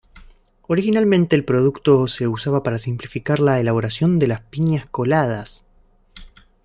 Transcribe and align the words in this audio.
Originalmente 0.63 1.35
el 1.35 1.45
producto 1.45 2.07
se 2.07 2.27
usaba 2.27 2.63
para 2.63 2.79
simplificar 2.79 3.39
la 3.39 3.59
elaboración 3.59 4.17
de 4.17 4.25
las 4.25 4.41
piñas 4.41 4.89
coladas. 4.89 5.63